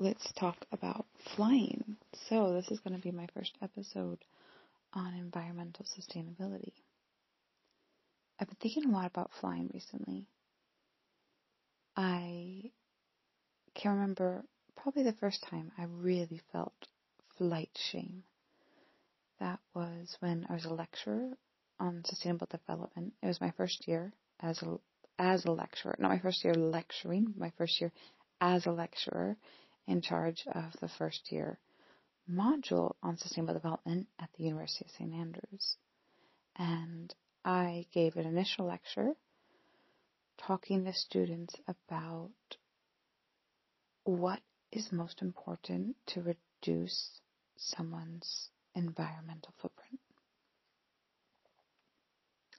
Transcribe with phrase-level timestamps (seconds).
[0.00, 1.04] let's talk about
[1.36, 1.96] flying.
[2.28, 4.18] So, this is going to be my first episode
[4.94, 6.72] on environmental sustainability.
[8.38, 10.26] I've been thinking a lot about flying recently.
[11.96, 12.70] I
[13.74, 14.42] can remember
[14.76, 16.72] probably the first time I really felt
[17.36, 18.22] flight shame.
[19.38, 21.32] That was when I was a lecturer
[21.78, 23.12] on sustainable development.
[23.22, 24.78] It was my first year as a
[25.18, 27.92] as a lecturer, not my first year lecturing, my first year
[28.40, 29.36] as a lecturer
[29.90, 31.58] in charge of the first year
[32.30, 35.12] module on sustainable development at the University of St.
[35.12, 35.76] Andrews.
[36.56, 37.12] And
[37.44, 39.14] I gave an initial lecture
[40.38, 42.30] talking to students about
[44.04, 44.40] what
[44.70, 47.20] is most important to reduce
[47.56, 49.98] someone's environmental footprint.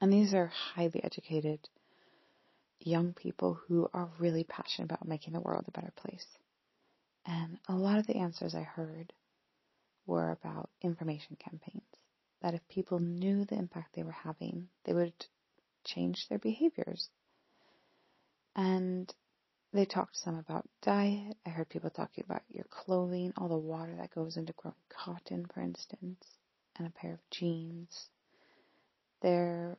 [0.02, 1.60] And these are highly educated
[2.80, 6.26] young people who are really passionate about making the world a better place.
[7.26, 9.14] And a lot of the answers I heard
[10.06, 11.84] were about information campaigns.
[12.42, 15.14] That if people knew the impact they were having, they would
[15.86, 17.10] change their behaviors.
[18.56, 19.14] And
[19.74, 21.38] they talked some about diet.
[21.46, 25.46] I heard people talking about your clothing, all the water that goes into growing cotton,
[25.54, 26.26] for instance,
[26.76, 28.10] and a pair of jeans.
[29.22, 29.78] There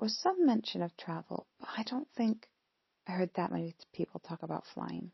[0.00, 2.48] was some mention of travel, but I don't think
[3.06, 5.10] I heard that many people talk about flying.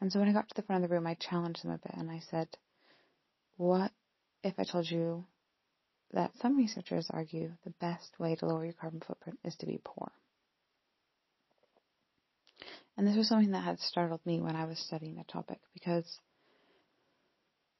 [0.00, 1.78] And so when I got to the front of the room, I challenged them a
[1.78, 2.48] bit and I said,
[3.56, 3.92] What
[4.42, 5.24] if I told you
[6.12, 9.80] that some researchers argue the best way to lower your carbon footprint is to be
[9.82, 10.10] poor?
[12.96, 16.18] And this was something that had startled me when I was studying the topic because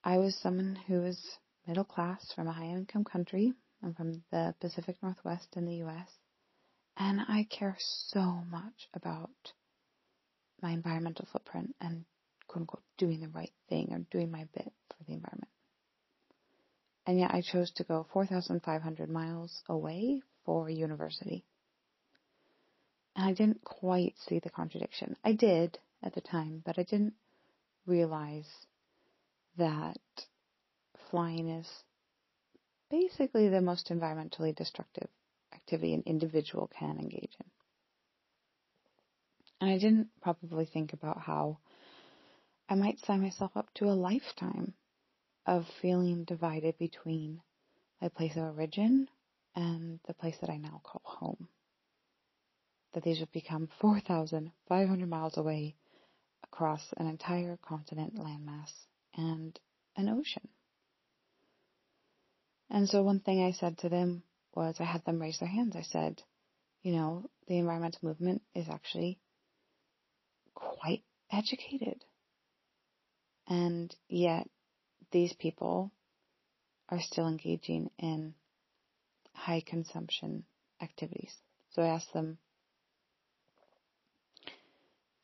[0.04, 1.18] I was someone who was
[1.66, 3.52] middle class from a high income country.
[3.82, 6.08] I'm from the Pacific Northwest in the US.
[6.96, 8.20] And I care so
[8.50, 9.30] much about
[10.62, 12.04] my environmental footprint and
[12.48, 15.48] quote unquote doing the right thing or doing my bit for the environment.
[17.06, 21.44] And yet I chose to go 4,500 miles away for university.
[23.14, 25.16] And I didn't quite see the contradiction.
[25.24, 27.14] I did at the time, but I didn't
[27.86, 28.48] realize
[29.56, 29.98] that
[31.10, 31.68] flying is
[32.90, 35.08] basically the most environmentally destructive
[35.54, 37.46] activity an individual can engage in.
[39.60, 41.58] And I didn't probably think about how
[42.68, 44.74] I might sign myself up to a lifetime
[45.46, 47.40] of feeling divided between
[48.00, 49.08] my place of origin
[49.54, 51.48] and the place that I now call home.
[52.92, 55.76] That these would become 4,500 miles away
[56.42, 58.72] across an entire continent landmass
[59.14, 59.58] and
[59.96, 60.48] an ocean.
[62.68, 64.22] And so one thing I said to them
[64.54, 65.76] was I had them raise their hands.
[65.76, 66.22] I said,
[66.82, 69.20] you know, the environmental movement is actually
[70.56, 72.04] quite educated.
[73.46, 74.48] And yet
[75.12, 75.92] these people
[76.88, 78.34] are still engaging in
[79.34, 80.44] high consumption
[80.82, 81.32] activities.
[81.70, 82.38] So I asked them,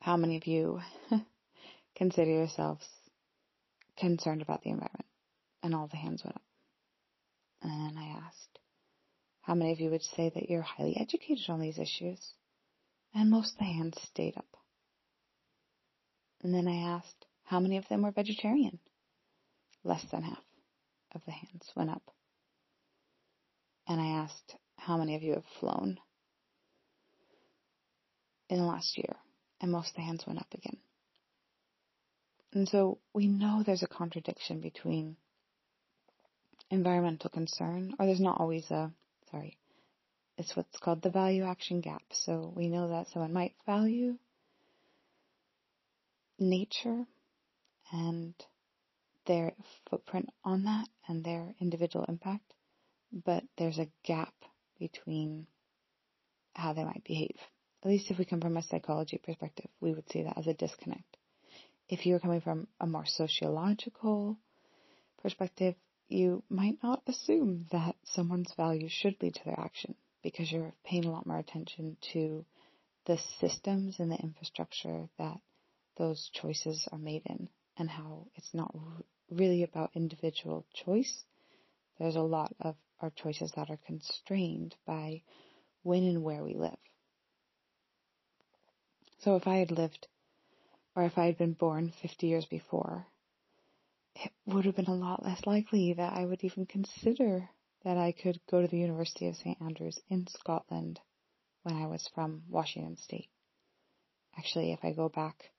[0.00, 0.80] how many of you
[1.96, 2.86] consider yourselves
[3.98, 5.06] concerned about the environment?
[5.62, 6.42] And all the hands went up.
[7.62, 8.58] And I asked,
[9.42, 12.20] how many of you would say that you're highly educated on these issues?
[13.14, 14.51] And most of the hands stayed up.
[16.42, 18.78] And then I asked, how many of them were vegetarian?
[19.84, 20.42] Less than half
[21.14, 22.02] of the hands went up.
[23.86, 25.98] And I asked, how many of you have flown
[28.48, 29.16] in the last year?
[29.60, 30.78] And most of the hands went up again.
[32.52, 35.16] And so we know there's a contradiction between
[36.70, 38.90] environmental concern, or there's not always a,
[39.30, 39.56] sorry,
[40.38, 42.02] it's what's called the value action gap.
[42.12, 44.16] So we know that someone might value
[46.42, 47.06] nature
[47.92, 48.34] and
[49.26, 49.52] their
[49.88, 52.54] footprint on that and their individual impact,
[53.12, 54.34] but there's a gap
[54.78, 55.46] between
[56.54, 57.36] how they might behave.
[57.82, 60.54] At least if we come from a psychology perspective, we would see that as a
[60.54, 61.16] disconnect.
[61.88, 64.38] If you're coming from a more sociological
[65.20, 65.74] perspective,
[66.08, 71.04] you might not assume that someone's values should lead to their action because you're paying
[71.04, 72.44] a lot more attention to
[73.06, 75.40] the systems and the infrastructure that
[75.96, 78.74] those choices are made in and how it's not
[79.30, 81.24] really about individual choice.
[81.98, 85.22] There's a lot of our choices that are constrained by
[85.82, 86.78] when and where we live.
[89.20, 90.08] So if I had lived,
[90.96, 93.06] or if I had been born 50 years before,
[94.16, 97.48] it would have been a lot less likely that I would even consider
[97.84, 99.60] that I could go to the University of St.
[99.60, 101.00] Andrews in Scotland
[101.62, 103.30] when I was from Washington State.
[104.36, 105.50] Actually, if I go back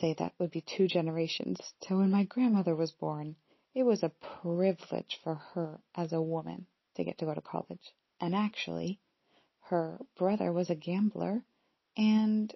[0.00, 3.36] say that would be two generations to when my grandmother was born.
[3.74, 4.12] It was a
[4.42, 7.94] privilege for her as a woman to get to go to college.
[8.20, 9.00] And actually,
[9.62, 11.42] her brother was a gambler
[11.96, 12.54] and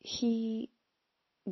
[0.00, 0.70] he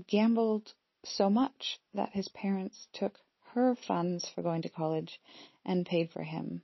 [0.07, 0.73] gambled
[1.05, 3.19] so much that his parents took
[3.55, 5.21] her funds for going to college
[5.65, 6.63] and paid for him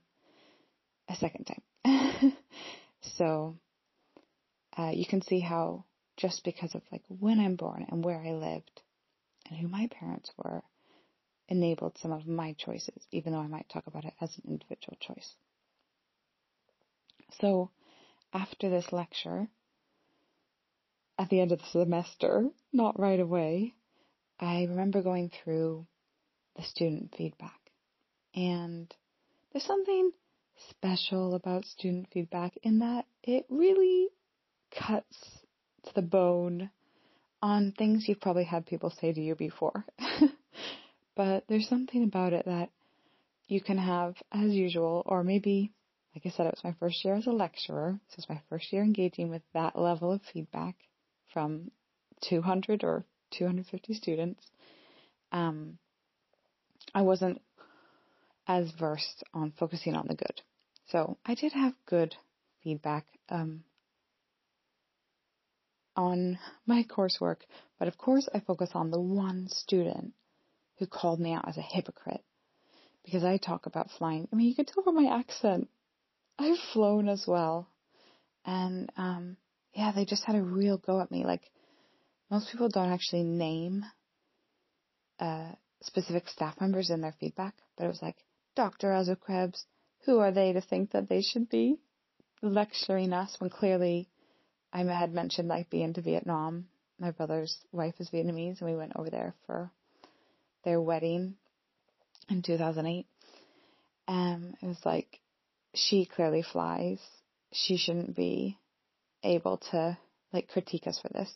[1.09, 2.33] a second time.
[3.17, 3.57] so
[4.77, 5.85] uh, you can see how
[6.17, 8.81] just because of like when I'm born and where I lived
[9.49, 10.63] and who my parents were
[11.47, 14.97] enabled some of my choices, even though I might talk about it as an individual
[14.99, 15.35] choice.
[17.39, 17.71] So
[18.33, 19.47] after this lecture,
[21.17, 23.73] at the end of the semester, not right away,
[24.39, 25.87] I remember going through
[26.55, 27.59] the student feedback.
[28.35, 28.93] And
[29.51, 30.11] there's something
[30.69, 34.09] special about student feedback in that it really
[34.71, 35.17] cuts
[35.87, 36.69] to the bone
[37.41, 39.85] on things you've probably had people say to you before.
[41.15, 42.69] but there's something about it that
[43.47, 45.71] you can have as usual, or maybe,
[46.13, 47.99] like I said, it was my first year as a lecturer.
[48.07, 50.75] This was my first year engaging with that level of feedback
[51.33, 51.71] from
[52.29, 53.05] 200 or
[53.37, 54.43] 250 students.
[55.31, 55.77] Um,
[56.93, 57.41] I wasn't
[58.47, 60.41] as versed on focusing on the good.
[60.89, 62.15] So I did have good
[62.63, 63.63] feedback um,
[65.97, 67.39] on my coursework,
[67.79, 70.13] but of course I focus on the one student
[70.77, 72.23] who called me out as a hypocrite
[73.03, 74.27] because I talk about flying.
[74.31, 75.69] I mean, you can tell from my accent.
[76.37, 77.67] I've flown as well.
[78.45, 79.37] And um,
[79.73, 81.25] yeah, they just had a real go at me.
[81.25, 81.41] Like,
[82.29, 83.83] most people don't actually name
[85.19, 85.51] uh,
[85.81, 88.17] specific staff members in their feedback, but it was like,
[88.55, 88.91] Dr.
[88.91, 89.65] Ellsworth-Krebs,
[90.05, 91.77] who are they to think that they should be
[92.41, 94.09] lecturing us when clearly
[94.71, 96.67] I had mentioned like being to Vietnam.
[96.99, 99.71] My brother's wife is Vietnamese, and we went over there for
[100.63, 101.35] their wedding
[102.29, 103.05] in 2008.
[104.07, 105.19] Um, it was like
[105.73, 106.99] she clearly flies.
[107.51, 108.57] She shouldn't be
[109.23, 109.97] able to
[110.33, 111.31] like critique us for this.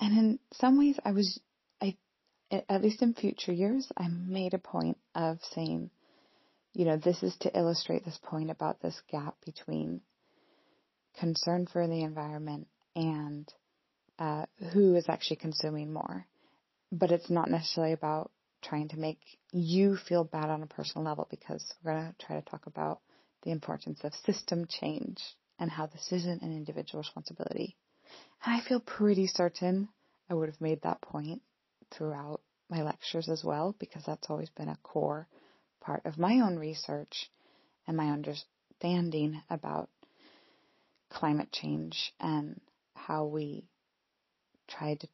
[0.00, 1.40] And in some ways, I was,
[1.80, 1.96] I,
[2.50, 5.90] at least in future years, I made a point of saying,
[6.72, 10.00] you know, this is to illustrate this point about this gap between
[11.18, 13.52] concern for the environment and
[14.18, 16.26] uh, who is actually consuming more.
[16.90, 18.30] But it's not necessarily about
[18.62, 19.18] trying to make
[19.52, 23.00] you feel bad on a personal level because we're going to try to talk about
[23.42, 25.20] the importance of system change
[25.58, 27.76] and how this isn't an individual responsibility.
[28.44, 29.88] And I feel pretty certain
[30.30, 31.42] I would have made that point
[31.90, 35.28] throughout my lectures as well because that's always been a core
[35.80, 37.30] part of my own research
[37.86, 39.90] and my understanding about
[41.12, 42.60] climate change and
[42.94, 43.64] how we
[44.68, 45.08] try to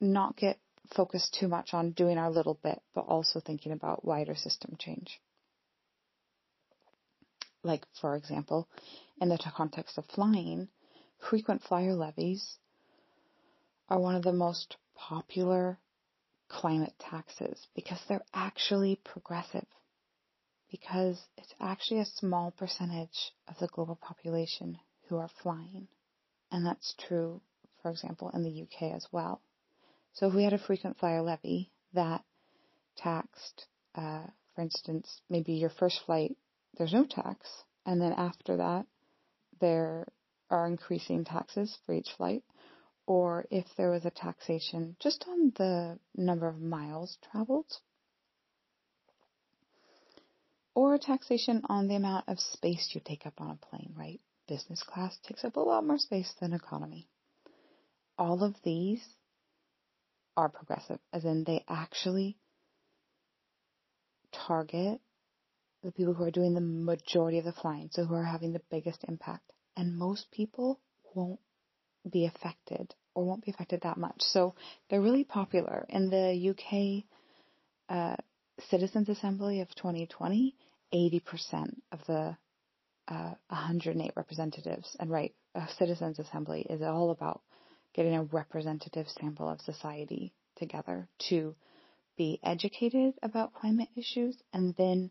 [0.00, 0.58] not get
[0.94, 5.20] focused too much on doing our little bit, but also thinking about wider system change.
[7.62, 8.68] Like, for example,
[9.20, 10.68] in the context of flying,
[11.30, 12.58] frequent flyer levies
[13.88, 15.78] are one of the most popular
[16.48, 19.66] climate taxes because they're actually progressive
[20.72, 24.78] because it's actually a small percentage of the global population
[25.08, 25.86] who are flying.
[26.50, 27.42] And that's true,
[27.82, 29.42] for example, in the UK as well.
[30.14, 32.24] So if we had a frequent flyer levy that
[32.96, 34.24] taxed, uh,
[34.54, 36.36] for instance, maybe your first flight,
[36.78, 37.48] there's no tax,
[37.84, 38.86] and then after that,
[39.60, 40.06] there
[40.50, 42.42] are increasing taxes for each flight,
[43.06, 47.70] or if there was a taxation just on the number of miles traveled,
[50.74, 54.20] or a taxation on the amount of space you take up on a plane, right?
[54.48, 57.08] Business class takes up a lot more space than economy.
[58.18, 59.02] All of these
[60.36, 62.38] are progressive, as in they actually
[64.46, 65.00] target
[65.82, 68.62] the people who are doing the majority of the flying, so who are having the
[68.70, 69.52] biggest impact.
[69.76, 70.80] And most people
[71.14, 71.40] won't
[72.10, 74.16] be affected or won't be affected that much.
[74.20, 74.54] So
[74.88, 75.86] they're really popular.
[75.88, 77.04] In the UK
[77.88, 78.16] uh,
[78.68, 80.54] Citizens Assembly of 2020,
[80.92, 82.36] 80% of the
[83.08, 87.42] uh, 108 representatives, and right, a Citizens Assembly is all about
[87.94, 91.54] getting a representative sample of society together to
[92.16, 95.10] be educated about climate issues and then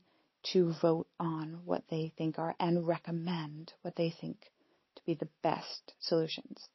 [0.54, 4.40] to vote on what they think are and recommend what they think
[4.96, 6.68] to be the best solutions.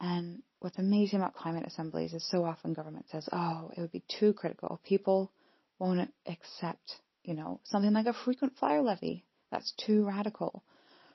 [0.00, 4.04] And what's amazing about climate assemblies is so often government says, oh, it would be
[4.18, 4.80] too critical.
[4.84, 5.32] People
[5.78, 6.96] won't accept,
[7.26, 9.24] you know, something like a frequent flyer levy.
[9.50, 10.62] That's too radical.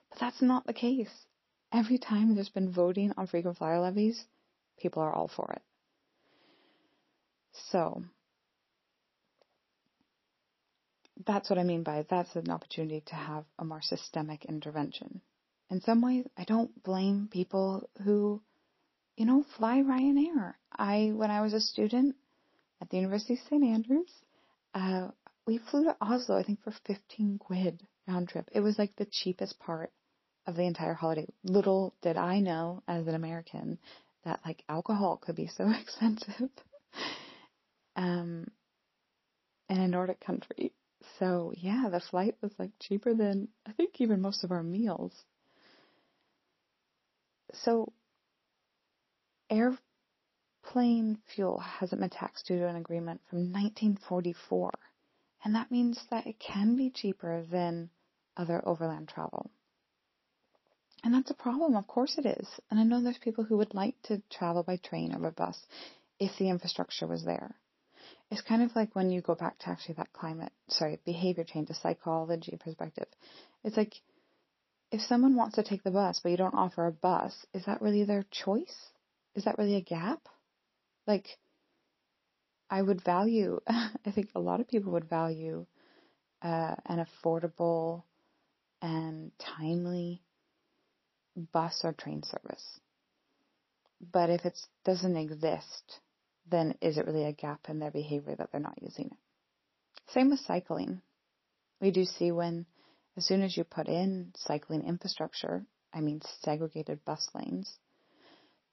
[0.10, 1.10] But that's not the case.
[1.74, 4.26] Every time there's been voting on frequent flyer levies,
[4.78, 5.62] people are all for it.
[7.70, 8.04] So,
[11.26, 15.22] that's what I mean by that's an opportunity to have a more systemic intervention.
[15.70, 18.42] In some ways, I don't blame people who,
[19.16, 20.56] you know, fly Ryanair.
[20.76, 22.16] I, when I was a student
[22.82, 23.64] at the University of St.
[23.64, 24.12] Andrews,
[24.74, 25.10] uh,
[25.46, 28.50] we flew to Oslo, I think for 15 quid round trip.
[28.54, 29.92] It was like the cheapest part
[30.48, 31.28] of the entire holiday.
[31.44, 33.80] Little did I know as an American
[34.24, 36.50] that like alcohol could be so expensive.
[37.96, 38.48] um,
[39.70, 40.74] in a Nordic country.
[41.18, 45.14] So yeah, the flight was like cheaper than I think even most of our meals.
[47.54, 47.92] So
[49.50, 54.72] airplane fuel hasn't been taxed due to an agreement from 1944.
[55.44, 57.90] And that means that it can be cheaper than
[58.38, 59.50] other overland travel.
[61.04, 62.48] And that's a problem, of course it is.
[62.70, 65.60] And I know there's people who would like to travel by train or by bus
[66.20, 67.56] if the infrastructure was there.
[68.30, 71.70] It's kind of like when you go back to actually that climate, sorry, behavior change,
[71.70, 73.08] a psychology perspective.
[73.64, 73.94] It's like
[74.92, 77.82] if someone wants to take the bus but you don't offer a bus, is that
[77.82, 78.76] really their choice?
[79.36, 80.22] Is that really a gap?
[81.08, 81.26] Like,
[82.72, 85.66] I would value, I think a lot of people would value
[86.42, 88.04] uh, an affordable
[88.82, 90.22] and timely
[91.36, 92.80] bus or train service.
[94.12, 96.00] But if it doesn't exist,
[96.50, 99.18] then is it really a gap in their behavior that they're not using it?
[100.14, 101.02] Same with cycling.
[101.82, 102.66] We do see when,
[103.18, 107.70] as soon as you put in cycling infrastructure, I mean segregated bus lanes,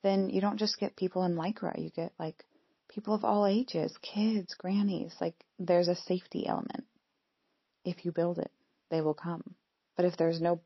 [0.02, 2.44] then you don't just get people in Lycra, you get like
[2.88, 6.84] people of all ages, kids, grannies, like there's a safety element.
[7.84, 8.50] If you build it,
[8.90, 9.54] they will come.
[9.96, 10.60] But if there's no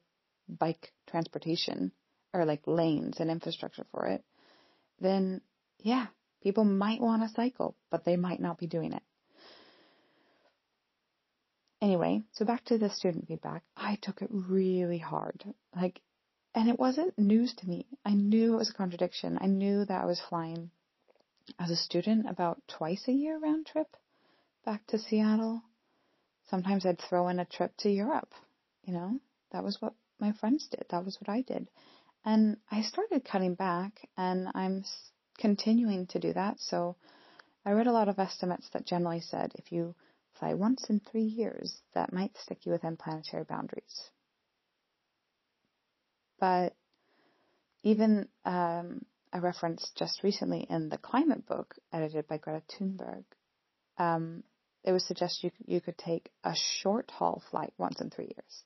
[0.49, 1.93] bike transportation
[2.33, 4.25] or like lanes and infrastructure for it,
[5.01, 5.41] then
[5.81, 6.07] yeah,
[6.43, 9.03] people might want to cycle, but they might not be doing it.
[11.81, 13.65] Anyway, so back to the student feedback.
[13.77, 15.43] I took it really hard.
[15.75, 16.01] Like,
[16.55, 17.87] and it wasn't news to me.
[18.05, 19.37] I knew it was a contradiction.
[19.41, 20.71] I knew that I was flying
[21.59, 23.97] as a student about twice a year round trip
[24.65, 25.63] back to Seattle.
[26.51, 28.33] Sometimes I'd throw in a trip to Europe.
[28.85, 29.21] You know,
[29.53, 30.85] that was what my friends did.
[30.91, 31.69] That was what I did.
[32.25, 34.85] And I started cutting back and I'm
[35.39, 36.61] continuing to do that.
[36.61, 36.97] So
[37.65, 39.95] I read a lot of estimates that generally said if you
[40.39, 44.11] fly once in three years, that might stick you within planetary boundaries.
[46.39, 46.75] But
[47.83, 53.25] even um, a reference just recently in the climate book edited by Greta Thunberg,
[53.99, 54.43] um,
[54.85, 58.65] it was suggested you, you could take a short haul flight once in three years.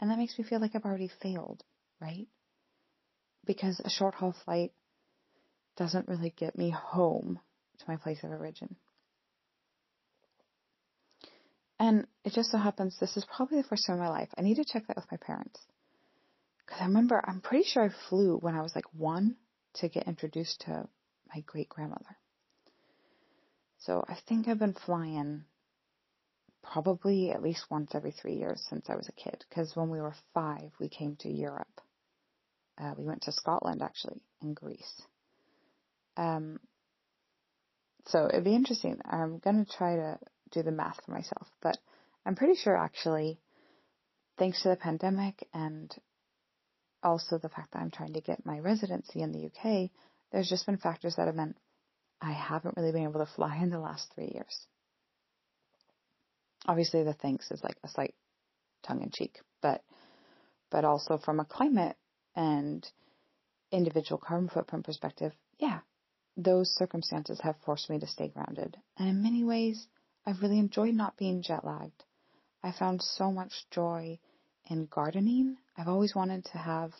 [0.00, 1.62] And that makes me feel like I've already failed,
[2.00, 2.28] right?
[3.44, 4.72] Because a short haul flight
[5.76, 7.40] doesn't really get me home
[7.78, 8.76] to my place of origin.
[11.80, 14.28] And it just so happens this is probably the first time in my life.
[14.36, 15.60] I need to check that with my parents.
[16.64, 19.36] Because I remember, I'm pretty sure I flew when I was like one
[19.74, 20.88] to get introduced to
[21.34, 22.16] my great grandmother.
[23.80, 25.44] So I think I've been flying
[26.62, 29.44] probably at least once every three years since I was a kid.
[29.48, 31.80] Because when we were five, we came to Europe.
[32.76, 35.02] Uh, we went to Scotland actually and Greece.
[36.16, 36.58] Um,
[38.06, 39.00] so it'd be interesting.
[39.04, 40.18] I'm gonna try to
[40.50, 41.76] do the math for myself, but
[42.24, 43.38] I'm pretty sure actually,
[44.38, 45.94] thanks to the pandemic and
[47.02, 49.90] also the fact that I'm trying to get my residency in the UK,
[50.32, 51.56] there's just been factors that have meant
[52.20, 54.66] I haven't really been able to fly in the last three years.
[56.66, 58.14] Obviously, the thanks is like a slight
[58.82, 59.82] tongue in cheek, but
[60.70, 61.96] but also from a climate
[62.34, 62.86] and
[63.70, 65.80] individual carbon footprint perspective, yeah,
[66.36, 68.76] those circumstances have forced me to stay grounded.
[68.96, 69.86] And in many ways,
[70.26, 72.04] I've really enjoyed not being jet lagged.
[72.62, 74.18] I found so much joy
[74.68, 75.56] in gardening.
[75.76, 76.92] I've always wanted to have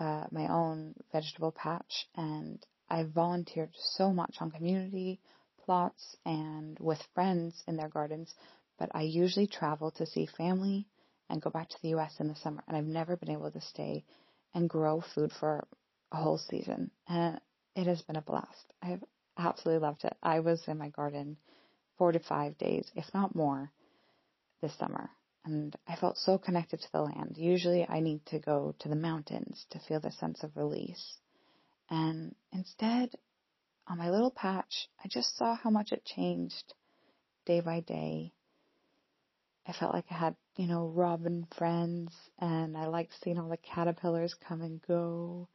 [0.00, 5.20] uh, my own vegetable patch, and I've volunteered so much on community
[5.64, 8.34] plots and with friends in their gardens.
[8.78, 10.86] But I usually travel to see family
[11.28, 13.60] and go back to the US in the summer, and I've never been able to
[13.60, 14.04] stay
[14.54, 15.66] and grow food for
[16.12, 16.90] a whole season.
[17.08, 17.40] And
[17.76, 18.72] it has been a blast.
[18.82, 19.04] I've
[19.36, 20.16] absolutely loved it.
[20.22, 21.36] I was in my garden
[21.98, 23.70] four to five days, if not more,
[24.62, 25.10] this summer
[25.48, 27.36] and I felt so connected to the land.
[27.38, 31.16] Usually I need to go to the mountains to feel the sense of release.
[31.88, 33.14] And instead,
[33.86, 36.74] on my little patch, I just saw how much it changed
[37.46, 38.34] day by day.
[39.66, 43.56] I felt like I had, you know, robin friends and I liked seeing all the
[43.56, 45.48] caterpillars come and go.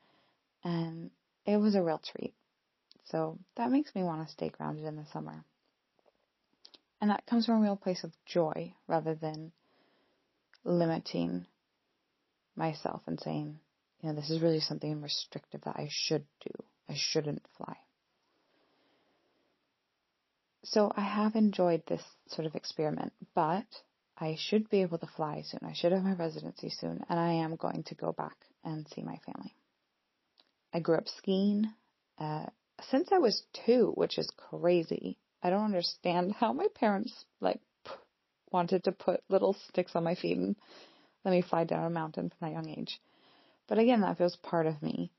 [0.63, 1.11] And
[1.45, 2.33] it was a real treat.
[3.05, 5.43] So that makes me want to stay grounded in the summer.
[6.99, 9.51] And that comes from a real place of joy rather than
[10.63, 11.45] limiting
[12.55, 13.59] myself and saying,
[14.01, 16.63] you know, this is really something restrictive that I should do.
[16.89, 17.75] I shouldn't fly.
[20.63, 23.65] So I have enjoyed this sort of experiment, but
[24.17, 25.61] I should be able to fly soon.
[25.63, 29.01] I should have my residency soon, and I am going to go back and see
[29.01, 29.53] my family.
[30.73, 31.67] I grew up skiing
[32.17, 32.45] uh,
[32.89, 35.17] since I was two, which is crazy.
[35.41, 37.59] I don't understand how my parents like
[38.53, 40.55] wanted to put little sticks on my feet and
[41.25, 43.01] let me fly down a mountain from that young age.
[43.67, 45.11] But again, that feels part of me.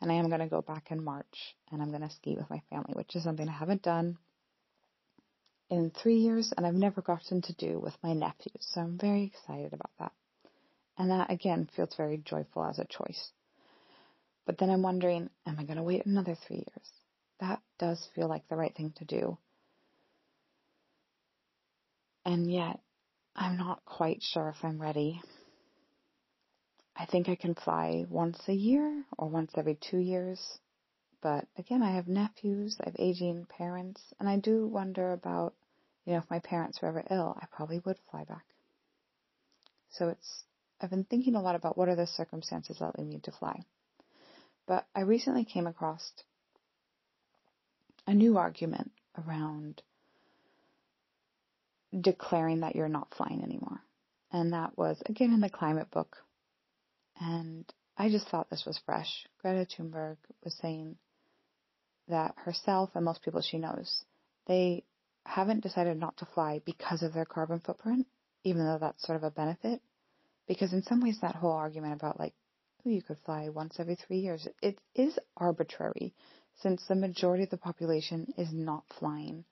[0.00, 2.48] And I am going to go back in March and I'm going to ski with
[2.48, 4.16] my family, which is something I haven't done
[5.68, 8.66] in three years and I've never gotten to do with my nephews.
[8.72, 10.12] So I'm very excited about that.
[10.98, 13.30] And that again feels very joyful as a choice.
[14.46, 16.90] But then I'm wondering, am I going to wait another three years?
[17.40, 19.38] That does feel like the right thing to do.
[22.24, 22.80] And yet,
[23.34, 25.20] I'm not quite sure if I'm ready.
[26.96, 30.58] I think I can fly once a year or once every two years.
[31.22, 35.54] But again, I have nephews, I have aging parents, and I do wonder about,
[36.04, 38.44] you know, if my parents were ever ill, I probably would fly back.
[39.90, 40.44] So it's,
[40.80, 43.62] I've been thinking a lot about what are the circumstances that lead me to fly.
[44.66, 46.12] But I recently came across
[48.06, 49.82] a new argument around
[51.98, 53.80] declaring that you're not flying anymore.
[54.32, 56.16] And that was again in the climate book.
[57.20, 57.64] And
[57.96, 59.26] I just thought this was fresh.
[59.42, 60.96] Greta Thunberg was saying
[62.08, 64.04] that herself and most people she knows,
[64.46, 64.84] they
[65.26, 68.06] haven't decided not to fly because of their carbon footprint,
[68.44, 69.80] even though that's sort of a benefit.
[70.48, 72.34] Because in some ways that whole argument about like
[72.84, 74.48] you could fly once every three years.
[74.62, 76.14] It is arbitrary
[76.62, 79.44] since the majority of the population is not flying.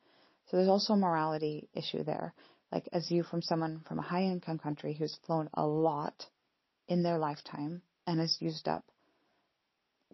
[0.50, 2.34] So there's also a morality issue there.
[2.72, 6.26] Like as you from someone from a high income country who's flown a lot
[6.86, 8.84] in their lifetime and has used up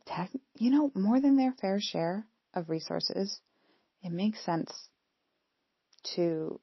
[0.07, 3.41] tech, you know, more than their fair share of resources,
[4.03, 4.71] it makes sense
[6.15, 6.61] to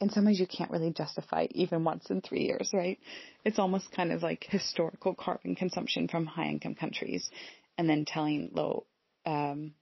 [0.00, 2.98] in some ways you can't really justify even once in three years, right?
[3.44, 7.30] It's almost kind of like historical carbon consumption from high income countries
[7.78, 8.84] and then telling low,
[9.24, 9.74] um,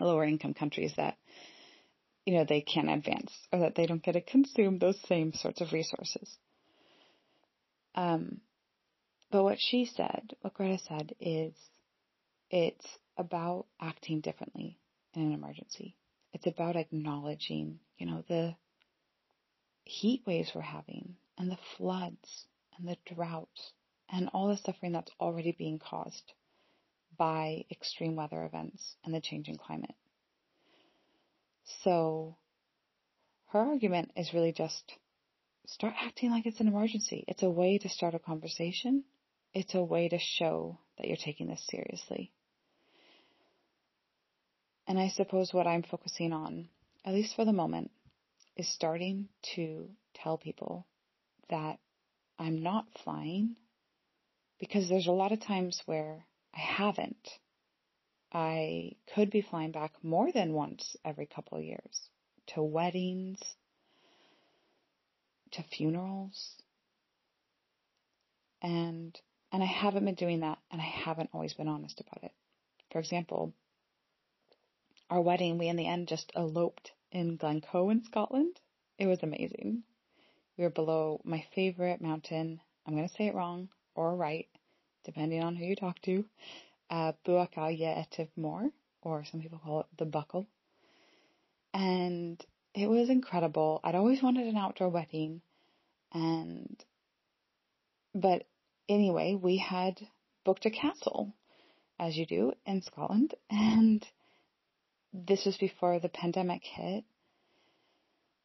[0.00, 1.16] lower income countries that,
[2.28, 5.62] you know, they can't advance or that they don't get to consume those same sorts
[5.62, 6.36] of resources.
[7.94, 8.42] Um,
[9.30, 11.54] but what she said, what Greta said is
[12.50, 12.84] it's
[13.16, 14.78] about acting differently
[15.14, 15.96] in an emergency.
[16.34, 18.54] It's about acknowledging, you know, the
[19.84, 22.44] heat waves we're having and the floods
[22.76, 23.72] and the droughts
[24.10, 26.34] and all the suffering that's already being caused
[27.16, 29.94] by extreme weather events and the changing climate.
[31.82, 32.36] So
[33.48, 34.92] her argument is really just
[35.66, 37.24] start acting like it's an emergency.
[37.28, 39.04] It's a way to start a conversation.
[39.54, 42.32] It's a way to show that you're taking this seriously.
[44.86, 46.68] And I suppose what I'm focusing on,
[47.04, 47.90] at least for the moment,
[48.56, 50.86] is starting to tell people
[51.50, 51.78] that
[52.38, 53.56] I'm not flying
[54.58, 57.28] because there's a lot of times where I haven't.
[58.32, 62.08] I could be flying back more than once every couple of years
[62.48, 63.40] to weddings,
[65.52, 66.56] to funerals.
[68.60, 69.18] And
[69.50, 72.32] and I haven't been doing that and I haven't always been honest about it.
[72.92, 73.54] For example,
[75.08, 78.60] our wedding, we in the end just eloped in Glencoe in Scotland.
[78.98, 79.84] It was amazing.
[80.56, 82.60] We were below my favorite mountain.
[82.86, 84.48] I'm going to say it wrong or right,
[85.04, 86.24] depending on who you talk to.
[86.90, 88.70] Uh, Buachaille Etive Mòr,
[89.02, 90.46] or some people call it the Buckle.
[91.74, 92.42] And
[92.74, 93.80] it was incredible.
[93.84, 95.42] I'd always wanted an outdoor wedding.
[96.12, 96.82] And,
[98.14, 98.46] but
[98.88, 100.00] anyway, we had
[100.44, 101.34] booked a castle,
[101.98, 103.34] as you do in Scotland.
[103.50, 104.06] And
[105.12, 107.04] this was before the pandemic hit.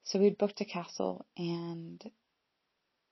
[0.06, 2.04] So we'd booked a castle and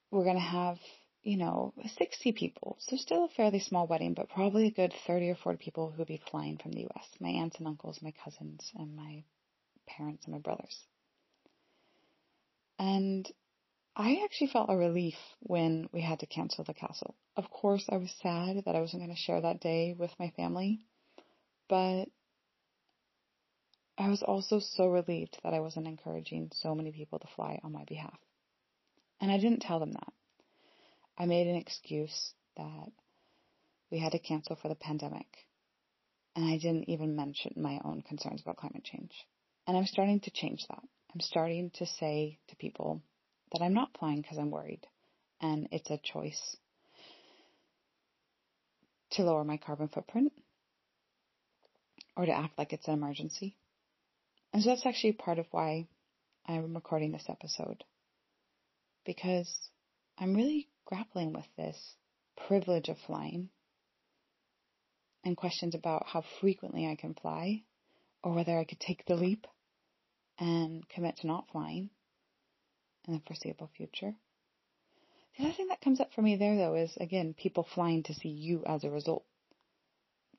[0.10, 0.78] we're going to have,
[1.24, 2.78] you know, 60 people.
[2.80, 6.00] So still a fairly small wedding, but probably a good 30 or 40 people who
[6.00, 7.08] would be flying from the US.
[7.20, 9.24] My aunts and uncles, my cousins, and my
[9.88, 10.78] parents and my brothers.
[12.80, 13.32] And
[13.96, 17.16] I actually felt a relief when we had to cancel the castle.
[17.36, 20.32] Of course, I was sad that I wasn't going to share that day with my
[20.32, 20.82] family,
[21.70, 22.06] but
[23.98, 27.72] I was also so relieved that I wasn't encouraging so many people to fly on
[27.72, 28.18] my behalf.
[29.20, 30.14] And I didn't tell them that.
[31.22, 32.92] I made an excuse that
[33.92, 35.28] we had to cancel for the pandemic.
[36.36, 39.12] and I didn't even mention my own concerns about climate change.
[39.68, 40.82] And I'm starting to change that.
[41.14, 43.02] I'm starting to say to people
[43.52, 44.88] that I'm not flying because I'm worried,
[45.42, 46.58] and it's a choice
[49.12, 50.32] to lower my carbon footprint
[52.16, 53.58] or to act like it's an emergency.
[54.54, 55.88] And so that's actually part of why
[56.46, 57.84] I'm recording this episode.
[59.06, 59.54] Because
[60.18, 61.78] I'm really grappling with this
[62.48, 63.48] privilege of flying
[65.24, 67.64] and questions about how frequently I can fly
[68.24, 69.48] or whether I could take the leap
[70.38, 71.90] and commit to not flying
[73.08, 74.14] in the foreseeable future.
[75.38, 78.14] The other thing that comes up for me there, though, is again, people flying to
[78.14, 79.24] see you as a result.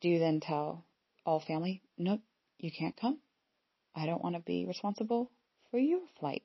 [0.03, 0.85] Do you then tell
[1.25, 2.21] all family, nope,
[2.59, 3.19] you can't come?
[3.95, 5.31] I don't want to be responsible
[5.71, 6.43] for your flight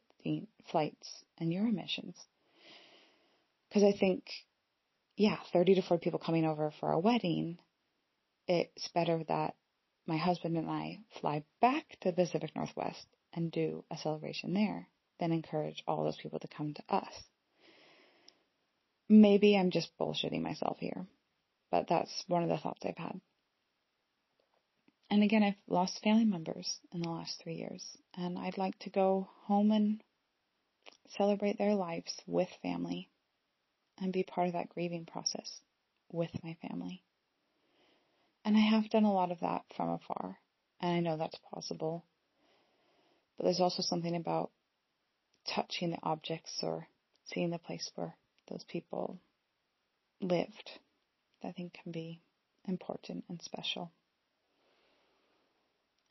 [0.72, 2.16] flights and your emissions.
[3.70, 4.26] Because I think,
[5.16, 7.60] yeah, 30 to 40 people coming over for a wedding,
[8.48, 9.56] it's better that
[10.06, 14.88] my husband and I fly back to the Pacific Northwest and do a celebration there
[15.20, 17.14] than encourage all those people to come to us.
[19.10, 21.06] Maybe I'm just bullshitting myself here,
[21.72, 23.20] but that's one of the thoughts I've had.
[25.10, 27.84] And again, I've lost family members in the last three years,
[28.16, 30.04] and I'd like to go home and
[31.18, 33.10] celebrate their lives with family
[34.00, 35.62] and be part of that grieving process
[36.12, 37.04] with my family.
[38.46, 40.38] And I have done a lot of that from afar,
[40.80, 42.06] and I know that's possible.
[43.38, 44.52] But there's also something about
[45.54, 46.88] touching the objects or
[47.26, 48.16] seeing the place where
[48.50, 49.20] those people
[50.22, 50.72] lived
[51.42, 52.22] that I think can be
[52.66, 53.92] important and special.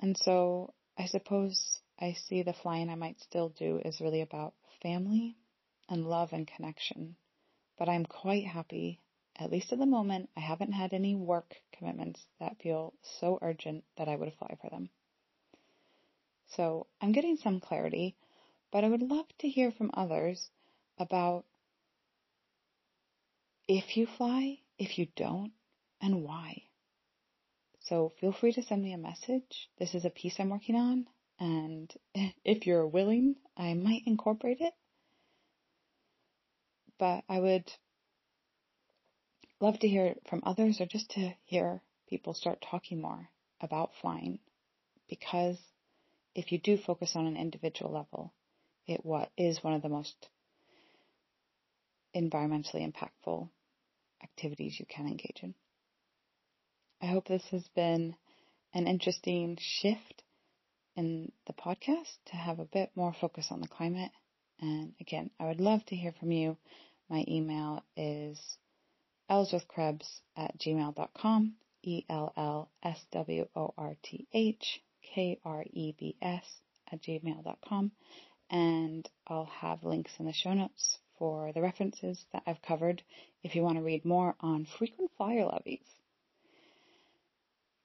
[0.00, 4.54] And so I suppose I see the flying I might still do is really about
[4.82, 5.36] family
[5.88, 7.16] and love and connection.
[7.76, 9.00] But I'm quite happy,
[9.36, 13.84] at least at the moment, I haven't had any work commitments that feel so urgent
[13.96, 14.90] that I would fly for them.
[16.48, 18.16] So I'm getting some clarity,
[18.70, 20.50] but I would love to hear from others
[20.98, 21.44] about
[23.68, 25.52] if you fly, if you don't,
[26.00, 26.62] and why.
[27.80, 29.68] So feel free to send me a message.
[29.78, 31.06] This is a piece I'm working on,
[31.38, 31.92] and
[32.44, 34.74] if you're willing, I might incorporate it.
[36.98, 37.70] But I would
[39.60, 43.28] love to hear from others or just to hear people start talking more
[43.60, 44.38] about flying
[45.08, 45.58] because
[46.34, 48.32] if you do focus on an individual level,
[48.86, 50.28] it what is one of the most
[52.14, 53.48] environmentally impactful
[54.22, 55.54] activities you can engage in.
[57.00, 58.16] I hope this has been
[58.72, 60.22] an interesting shift
[60.96, 64.10] in the podcast to have a bit more focus on the climate.
[64.60, 66.56] And again, I would love to hear from you.
[67.08, 68.38] My email is
[69.30, 74.82] ellsworthkrebs at gmail.com, E L L S W O R T H
[75.14, 76.44] K R E B S
[76.90, 77.92] at gmail.com.
[78.50, 83.02] And I'll have links in the show notes for the references that I've covered
[83.42, 85.86] if you want to read more on frequent flyer levies.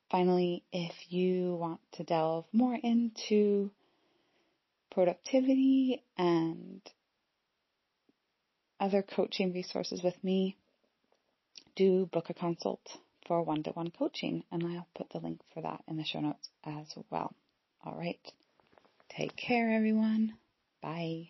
[0.10, 3.72] Finally, if you want to delve more into
[4.92, 6.82] productivity and
[8.82, 10.58] other coaching resources with me,
[11.76, 12.82] do book a consult
[13.28, 16.20] for one to one coaching, and I'll put the link for that in the show
[16.20, 17.34] notes as well.
[17.86, 18.20] All right.
[19.10, 20.34] Take care, everyone.
[20.82, 21.30] Bye.